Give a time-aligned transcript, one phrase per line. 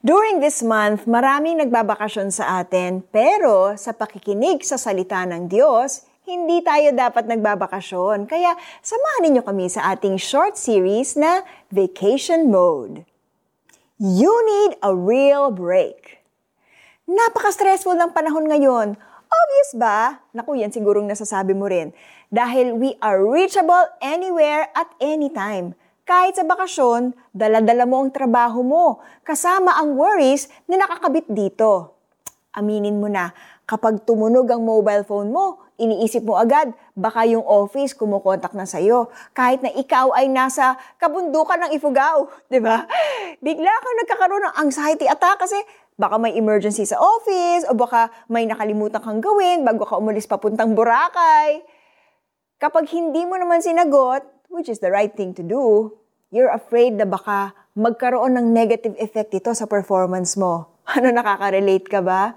[0.00, 6.64] During this month, maraming nagbabakasyon sa atin, pero sa pakikinig sa salita ng Diyos, hindi
[6.64, 8.24] tayo dapat nagbabakasyon.
[8.24, 13.04] Kaya samahan ninyo kami sa ating short series na Vacation Mode.
[14.00, 16.24] You need a real break.
[17.04, 18.96] Napaka-stressful ng panahon ngayon.
[19.28, 20.24] Obvious ba?
[20.32, 21.92] Naku, yan sigurong nasasabi mo rin.
[22.32, 25.76] Dahil we are reachable anywhere at anytime.
[26.10, 31.94] Kahit sa bakasyon, dala-dala mo ang trabaho mo, kasama ang worries na nakakabit dito.
[32.50, 33.30] Aminin mo na,
[33.62, 39.06] kapag tumunog ang mobile phone mo, iniisip mo agad, baka yung office kumukontak na sa'yo.
[39.38, 42.90] Kahit na ikaw ay nasa kabundukan ng Ifugao, di ba?
[43.38, 45.62] Bigla kang nagkakaroon ng anxiety attack kasi
[45.94, 50.74] baka may emergency sa office o baka may nakalimutan kang gawin bago ka umalis papuntang
[50.74, 51.62] Boracay.
[52.58, 55.94] Kapag hindi mo naman sinagot, which is the right thing to do,
[56.30, 60.70] you're afraid na baka magkaroon ng negative effect ito sa performance mo.
[60.94, 62.34] Ano nakaka-relate ka ba?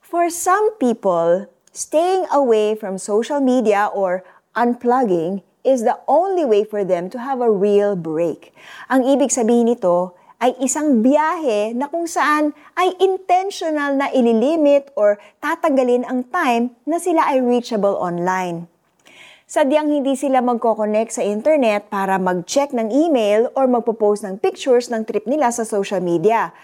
[0.00, 6.84] For some people, staying away from social media or unplugging is the only way for
[6.84, 8.52] them to have a real break.
[8.88, 15.20] Ang ibig sabihin nito ay isang biyahe na kung saan ay intentional na ililimit or
[15.40, 18.71] tatanggalin ang time na sila ay reachable online
[19.52, 25.04] sadyang hindi sila magkoconnect sa internet para mag-check ng email or magpo-post ng pictures ng
[25.04, 26.56] trip nila sa social media.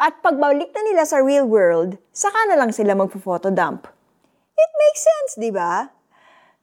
[0.00, 3.84] At pagbalik na nila sa real world, saka na lang sila magpo-photo dump.
[4.56, 5.92] It makes sense, di ba?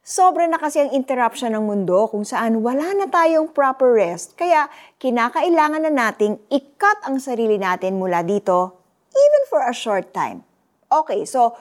[0.01, 4.73] Sobra na kasi ang interruption ng mundo kung saan wala na tayong proper rest, kaya
[4.97, 8.81] kinakailangan na nating i-cut ang sarili natin mula dito,
[9.13, 10.41] even for a short time.
[10.89, 11.53] Okay, so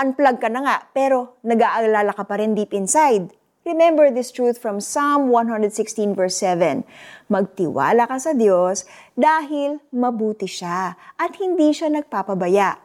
[0.00, 3.28] unplug ka na nga, pero nag-aalala ka pa rin deep inside.
[3.62, 6.82] Remember this truth from Psalm 116 verse 7.
[7.30, 8.82] Magtiwala ka sa Diyos
[9.14, 12.82] dahil mabuti siya at hindi siya nagpapabaya.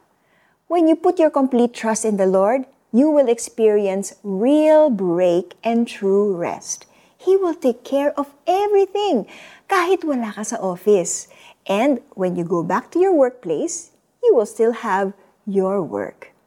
[0.70, 5.88] When you put your complete trust in the Lord, you will experience real break and
[5.88, 6.86] true rest.
[7.18, 9.26] He will take care of everything
[9.66, 11.26] kahit wala ka sa office.
[11.66, 13.90] And when you go back to your workplace,
[14.22, 15.10] you will still have
[15.42, 16.37] your work.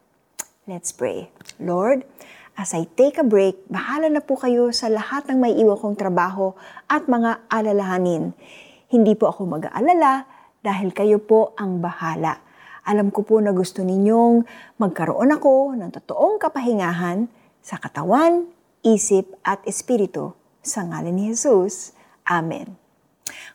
[0.62, 1.26] Let's pray.
[1.58, 2.06] Lord,
[2.54, 5.98] as I take a break, bahala na po kayo sa lahat ng may iwan kong
[5.98, 6.54] trabaho
[6.86, 8.30] at mga alalahanin.
[8.86, 10.22] Hindi po ako mag-aalala
[10.62, 12.38] dahil kayo po ang bahala.
[12.86, 14.46] Alam ko po na gusto ninyong
[14.78, 17.26] magkaroon ako ng totoong kapahingahan
[17.58, 18.46] sa katawan,
[18.86, 20.30] isip at espiritu.
[20.62, 21.90] Sa ngalan ni Jesus.
[22.22, 22.78] Amen.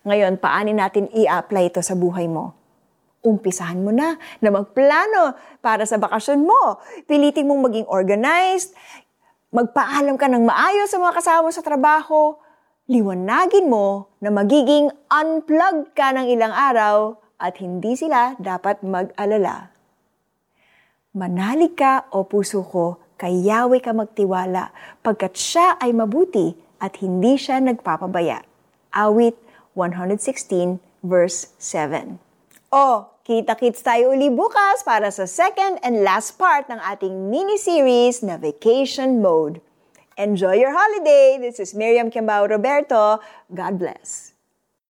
[0.03, 2.51] Ngayon, paano natin i-apply ito sa buhay mo?
[3.25, 6.81] Umpisahan mo na na magplano para sa bakasyon mo.
[7.09, 8.77] Pilitin mong maging organized,
[9.51, 12.35] magpaalam ka ng maayos sa mga kasama mo sa trabaho,
[12.87, 19.71] liwanagin mo na magiging unplugged ka ng ilang araw at hindi sila dapat mag-alala.
[21.17, 24.69] Manalig ka o puso ko, kay Yahweh ka magtiwala,
[25.01, 28.45] pagkat siya ay mabuti at hindi siya nagpapabaya.
[28.93, 29.33] Awit
[29.73, 32.26] 116 verse 7.
[32.67, 38.35] O, kita-kits tayo uli bukas para sa second and last part ng ating mini-series na
[38.35, 39.63] Vacation Mode.
[40.19, 41.39] Enjoy your holiday!
[41.39, 43.23] This is Miriam Kiambao Roberto.
[43.55, 44.36] God bless.